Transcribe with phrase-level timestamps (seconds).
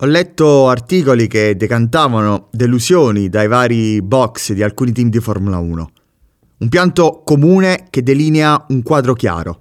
[0.00, 5.90] Ho letto articoli che decantavano delusioni dai vari box di alcuni team di Formula 1.
[6.58, 9.60] Un pianto comune che delinea un quadro chiaro.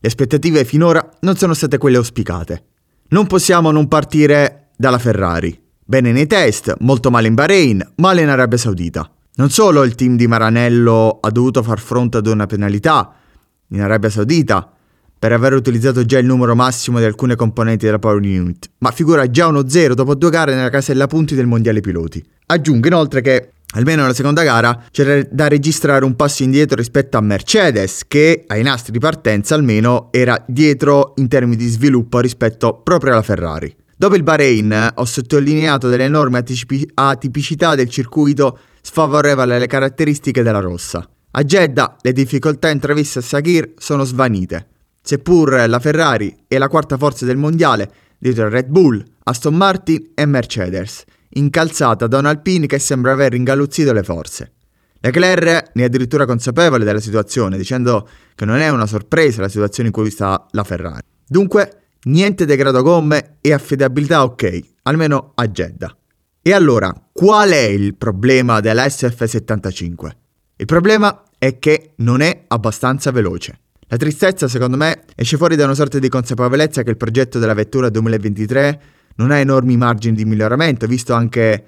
[0.00, 2.64] Le aspettative finora non sono state quelle auspicate.
[3.08, 5.60] Non possiamo non partire dalla Ferrari.
[5.84, 9.10] Bene nei test, molto male in Bahrain, male in Arabia Saudita.
[9.34, 13.12] Non solo il team di Maranello ha dovuto far fronte ad una penalità
[13.68, 14.72] in Arabia Saudita,
[15.18, 19.28] per aver utilizzato già il numero massimo di alcune componenti della Power Unit, ma figura
[19.28, 22.24] già uno 0 dopo due gare nella casella punti del mondiale piloti.
[22.46, 27.20] Aggiungo inoltre che almeno nella seconda gara c'era da registrare un passo indietro rispetto a
[27.20, 33.12] Mercedes che ai nastri di partenza almeno era dietro in termini di sviluppo rispetto proprio
[33.12, 33.74] alla Ferrari.
[33.96, 36.38] Dopo il Bahrain ho sottolineato delle enormi
[36.94, 41.06] atipicità del circuito sfavorevole alle caratteristiche della rossa.
[41.32, 44.68] A Jeddah le difficoltà intraviste a Sakir sono svanite
[45.08, 50.26] seppur la Ferrari è la quarta forza del mondiale dietro Red Bull, Aston Martin e
[50.26, 54.52] Mercedes, incalzata da un Alpine che sembra aver ingaluzzito le forze.
[55.00, 59.88] Leclerc ne è addirittura consapevole della situazione, dicendo che non è una sorpresa la situazione
[59.88, 61.00] in cui sta la Ferrari.
[61.26, 65.96] Dunque, niente degrado gomme e affidabilità ok, almeno a Jeddah.
[66.42, 70.10] E allora, qual è il problema della SF75?
[70.56, 73.60] Il problema è che non è abbastanza veloce.
[73.90, 77.54] La tristezza, secondo me, esce fuori da una sorta di consapevolezza che il progetto della
[77.54, 78.80] vettura 2023
[79.16, 81.64] non ha enormi margini di miglioramento, visto anche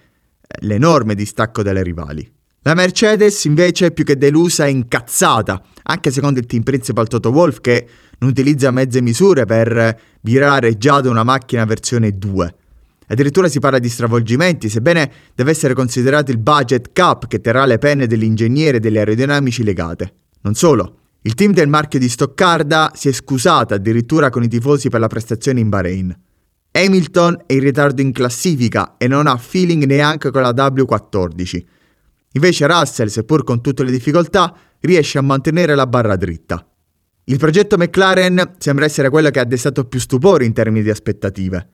[0.61, 2.31] l'enorme distacco dalle rivali.
[2.63, 7.31] La Mercedes invece è più che delusa e incazzata, anche secondo il team principal Toto
[7.31, 12.55] Wolff che non utilizza mezze misure per virare già da una macchina versione 2.
[13.07, 17.79] Addirittura si parla di stravolgimenti, sebbene deve essere considerato il budget cap che terrà le
[17.79, 20.13] penne dell'ingegnere e delle aerodinamici legate.
[20.43, 24.89] Non solo, il team del marchio di Stoccarda si è scusato addirittura con i tifosi
[24.89, 26.19] per la prestazione in Bahrain.
[26.73, 31.63] Hamilton è in ritardo in classifica e non ha feeling neanche con la W14.
[32.33, 36.65] Invece Russell, seppur con tutte le difficoltà, riesce a mantenere la barra dritta.
[37.25, 41.69] Il progetto McLaren sembra essere quello che ha destato più stupore in termini di aspettative.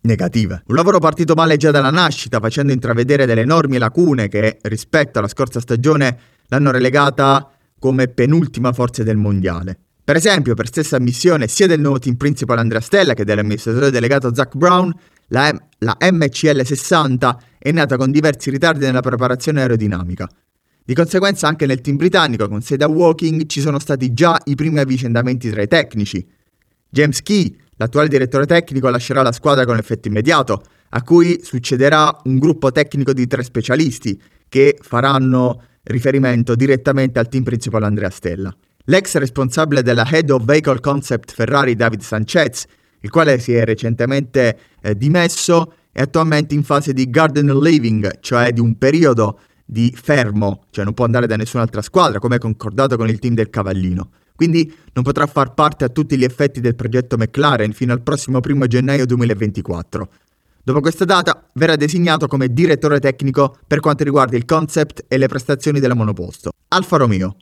[0.00, 0.62] Negative.
[0.66, 5.28] Un lavoro partito male già dalla nascita, facendo intravedere delle enormi lacune che, rispetto alla
[5.28, 9.78] scorsa stagione, l'hanno relegata come penultima forza del mondiale.
[10.08, 14.34] Per esempio, per stessa ammissione sia del nuovo team principal Andrea Stella che dell'amministratore delegato
[14.34, 14.90] Zach Brown,
[15.28, 20.26] la, M- la MCL 60 è nata con diversi ritardi nella preparazione aerodinamica.
[20.82, 24.54] Di conseguenza anche nel team britannico con sede a Walking ci sono stati già i
[24.54, 26.26] primi avvicendamenti tra i tecnici.
[26.88, 32.38] James Key, l'attuale direttore tecnico, lascerà la squadra con effetto immediato, a cui succederà un
[32.38, 34.18] gruppo tecnico di tre specialisti
[34.48, 38.54] che faranno riferimento direttamente al team principale Andrea Stella.
[38.84, 42.64] L'ex responsabile della Head of Vehicle Concept Ferrari David Sanchez,
[43.00, 48.52] il quale si è recentemente eh, dimesso, è attualmente in fase di garden leaving, cioè
[48.52, 53.08] di un periodo di fermo, cioè non può andare da nessun'altra squadra, come concordato con
[53.08, 54.10] il team del Cavallino.
[54.34, 58.40] Quindi non potrà far parte a tutti gli effetti del progetto McLaren fino al prossimo
[58.42, 60.08] 1 gennaio 2024.
[60.68, 65.26] Dopo questa data verrà designato come direttore tecnico per quanto riguarda il concept e le
[65.26, 66.50] prestazioni della monoposto.
[66.68, 67.36] Alfa Romeo.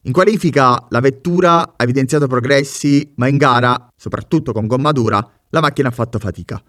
[0.00, 5.60] In qualifica la vettura ha evidenziato progressi, ma in gara, soprattutto con gomma dura, la
[5.60, 6.60] macchina ha fatto fatica.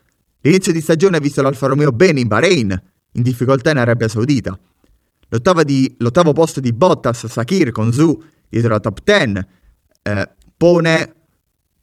[0.41, 4.55] L'inizio di stagione ha visto l'Alfa Romeo bene in Bahrain, in difficoltà in Arabia Saudita.
[5.65, 9.47] Di, l'ottavo posto di Bottas Sakir con Zu dietro la top 10
[10.03, 11.15] eh, pone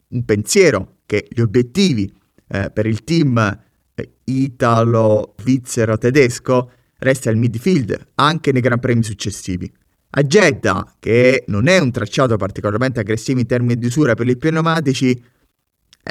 [0.07, 2.09] un pensiero che gli obiettivi
[2.47, 3.69] eh, per il team
[4.39, 9.71] italo-svizzero-tedesco resta il midfield anche nei Gran Premi successivi.
[10.13, 14.35] A Jeddah, che non è un tracciato particolarmente aggressivo in termini di usura per i
[14.35, 15.23] pneumatici, eh,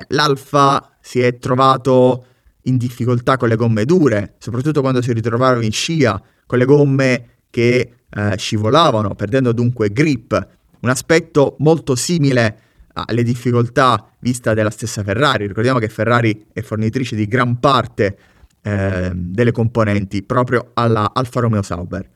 [0.08, 2.24] l'Alfa si è trovato
[2.62, 7.28] in difficoltà con le gomme dure, soprattutto quando si ritrovavano in scia con le gomme
[7.50, 10.48] che eh, scivolavano, perdendo dunque grip,
[10.80, 12.58] un aspetto molto simile
[13.06, 15.46] alle difficoltà vista della stessa Ferrari.
[15.46, 18.16] Ricordiamo che Ferrari è fornitrice di gran parte
[18.62, 22.08] eh, delle componenti proprio alla Alfa Romeo Sauber.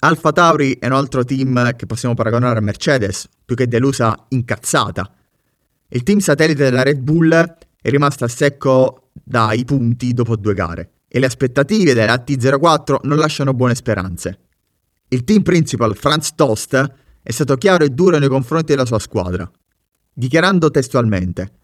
[0.00, 5.08] Alfa Tauri è un altro team che possiamo paragonare a Mercedes, più che delusa incazzata.
[5.88, 10.90] Il team satellite della Red Bull è rimasto a secco dai punti dopo due gare
[11.06, 14.38] e le aspettative della T04 non lasciano buone speranze.
[15.08, 19.48] Il team principal Franz Tost è stato chiaro e duro nei confronti della sua squadra
[20.12, 21.60] dichiarando testualmente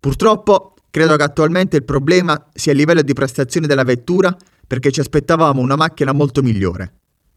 [0.00, 4.36] Purtroppo credo che attualmente il problema sia il livello di prestazione della vettura
[4.66, 6.92] perché ci aspettavamo una macchina molto migliore.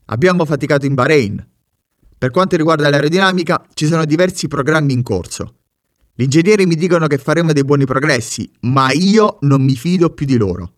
[0.06, 1.48] Abbiamo faticato in Bahrain.
[2.18, 5.56] Per quanto riguarda l'aerodinamica, ci sono diversi programmi in corso.
[6.14, 10.26] Gli ingegneri mi dicono che faremo dei buoni progressi, ma io non mi fido più
[10.26, 10.74] di loro.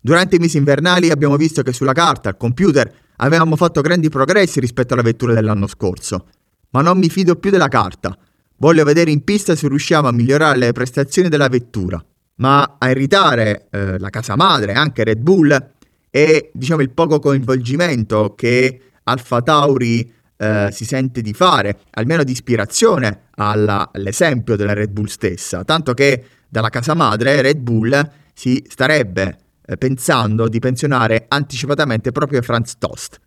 [0.00, 4.60] Durante i mesi invernali abbiamo visto che sulla carta, al computer, avevamo fatto grandi progressi
[4.60, 6.26] rispetto alla vettura dell'anno scorso.
[6.70, 8.16] Ma non mi fido più della carta.
[8.62, 12.00] Voglio vedere in pista se riusciamo a migliorare le prestazioni della vettura.
[12.36, 15.70] Ma a irritare eh, la casa madre, anche Red Bull,
[16.08, 22.30] è diciamo il poco coinvolgimento che Alfa Tauri eh, si sente di fare, almeno di
[22.30, 28.64] ispirazione alla, all'esempio della Red Bull stessa, tanto che dalla casa madre Red Bull si
[28.68, 33.18] starebbe eh, pensando di pensionare anticipatamente proprio Franz Tost.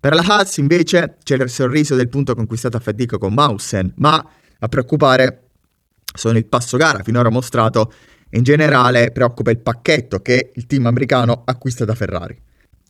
[0.00, 4.26] Per la Haas invece c'è il sorriso del punto conquistato a fatica con Mausen, ma
[4.60, 5.48] a preoccupare
[6.14, 7.92] sono il passo gara finora mostrato
[8.28, 12.40] e in generale preoccupa il pacchetto che il team americano acquista da Ferrari.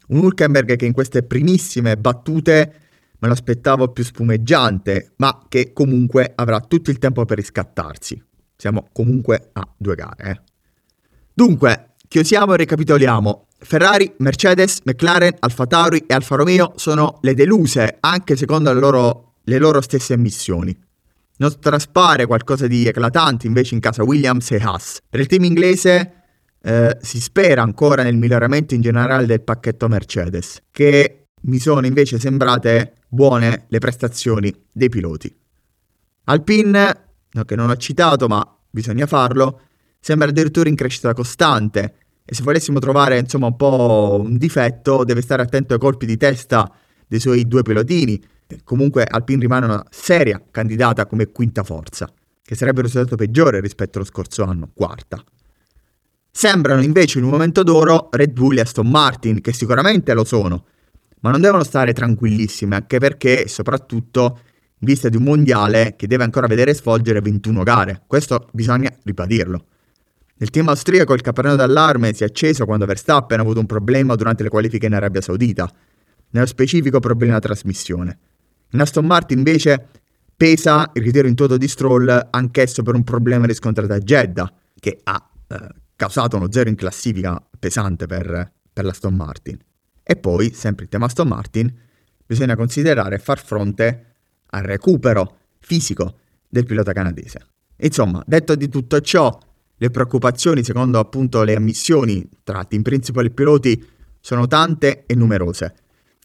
[0.08, 2.74] Un Hulkenberg che in queste primissime battute
[3.18, 8.22] me lo aspettavo più spumeggiante, ma che comunque avrà tutto il tempo per riscattarsi.
[8.56, 10.30] Siamo comunque a due gare.
[10.30, 10.40] Eh.
[11.32, 13.46] Dunque, chiusiamo e ricapitoliamo.
[13.58, 19.34] Ferrari, Mercedes, McLaren, Alfa Tauri e Alfa Romeo sono le deluse anche secondo le loro,
[19.44, 20.76] le loro stesse ammissioni.
[21.40, 25.00] Non traspare qualcosa di eclatante invece in casa Williams e Haas.
[25.08, 26.12] Per il team inglese
[26.60, 32.18] eh, si spera ancora nel miglioramento in generale del pacchetto Mercedes, che mi sono invece
[32.18, 35.34] sembrate buone le prestazioni dei piloti.
[36.24, 37.08] Alpine,
[37.46, 39.62] che non ho citato ma bisogna farlo,
[39.98, 45.22] sembra addirittura in crescita costante e se volessimo trovare insomma un po' un difetto deve
[45.22, 46.70] stare attento ai colpi di testa
[47.06, 48.22] dei suoi due pilotini.
[48.64, 52.12] Comunque Alpine rimane una seria candidata come quinta forza,
[52.42, 55.22] che sarebbe risultato peggiore rispetto allo scorso anno, quarta.
[56.30, 60.64] Sembrano invece in un momento d'oro Red Bull e Aston Martin, che sicuramente lo sono,
[61.20, 64.40] ma non devono stare tranquillissime, anche perché, soprattutto,
[64.82, 68.02] in vista di un mondiale che deve ancora vedere svolgere 21 gare.
[68.06, 69.64] Questo bisogna ribadirlo.
[70.36, 74.14] Nel team austriaco il capannello d'allarme si è acceso quando Verstappen ha avuto un problema
[74.14, 75.70] durante le qualifiche in Arabia Saudita,
[76.30, 78.18] nello specifico problema trasmissione.
[78.78, 79.88] Aston Martin invece
[80.36, 85.00] pesa il ritiro in toto di Stroll anch'esso per un problema riscontrato a Jeddah, che
[85.02, 89.58] ha eh, causato uno zero in classifica pesante per, per l'Aston Martin.
[90.02, 91.72] E poi, sempre il tema Aston Martin,
[92.24, 94.14] bisogna considerare far fronte
[94.46, 96.18] al recupero fisico
[96.48, 97.46] del pilota canadese.
[97.76, 99.38] Insomma, detto di tutto ciò,
[99.76, 103.88] le preoccupazioni, secondo appunto le ammissioni tra team principal e piloti,
[104.20, 105.74] sono tante e numerose.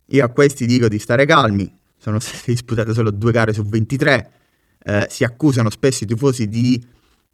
[0.07, 1.73] Io a questi dico di stare calmi,
[2.05, 4.31] sono state disputate solo due gare su 23,
[4.83, 6.83] eh, si accusano spesso i tifosi di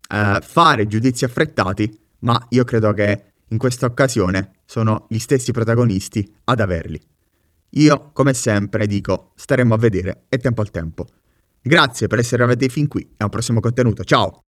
[0.10, 6.34] eh, fare giudizi affrettati, ma io credo che in questa occasione sono gli stessi protagonisti
[6.46, 7.00] ad averli.
[7.76, 11.06] Io, come sempre, dico, staremo a vedere e tempo al tempo.
[11.62, 14.04] Grazie per essere arrivati fin qui e a un prossimo contenuto.
[14.04, 14.51] Ciao!